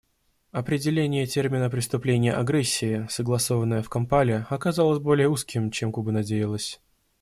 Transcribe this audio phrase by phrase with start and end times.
[0.51, 6.81] Определение термина «преступление агрессии», согласованное в Кампале, оказалось более узким, чем Куба надеялась.